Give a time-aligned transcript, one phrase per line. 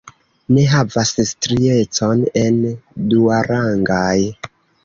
[0.55, 2.59] Ne havas striecon en
[3.13, 4.13] duarangaj.